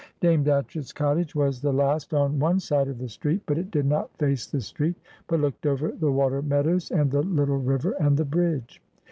Dame 0.19 0.43
Datchett's 0.43 0.91
cottage 0.91 1.35
was 1.35 1.61
the 1.61 1.71
last 1.71 2.11
on 2.11 2.39
one 2.39 2.59
side 2.59 2.87
of 2.87 2.97
the 2.97 3.07
street; 3.07 3.43
but 3.45 3.59
it 3.59 3.69
did 3.69 3.85
not 3.85 4.09
face 4.17 4.47
the 4.47 4.59
street, 4.59 4.95
but 5.27 5.39
looked 5.39 5.67
over 5.67 5.91
the 5.91 6.11
water 6.11 6.41
meadows, 6.41 6.89
and 6.89 7.11
the 7.11 7.21
little 7.21 7.59
river, 7.59 7.91
and 7.99 8.17
the 8.17 8.25
bridge. 8.25 8.81